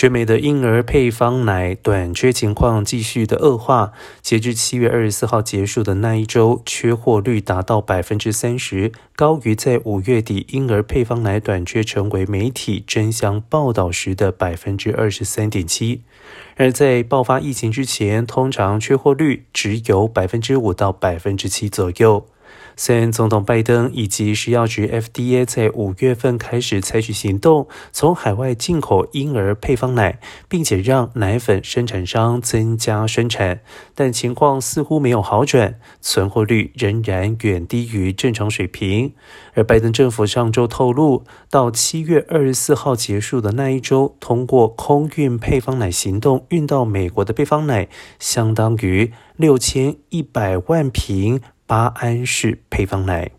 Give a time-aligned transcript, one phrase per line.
[0.00, 3.92] 全美的婴儿配方奶短缺情况继续的恶化，
[4.22, 16.00] 截至七月二十四号结束的那一周，缺货率达到百分之三十，高于在五月底婴儿配方奶短缺成为媒体争相报道时的百分之二十三点七。
[16.56, 22.26] 而在爆发疫情之前，通常缺货率只有百分之五到百分之七左右。
[22.76, 33.60] 虽然总统拜登以及食药局 FDA 在五月份开始采取行动，从海外进口婴儿配方奶，并且让奶粉生产商增加生产，
[33.94, 39.12] 但情况似乎没有好转，存货率仍然远低于正常水平。
[39.54, 51.42] 而拜登政府上周透露，到七月二十四号结束的那一周，通过空运配方奶行动运到美国的配方奶，相当于六千一百万瓶。
[51.70, 53.30] 巴安氏配方奶。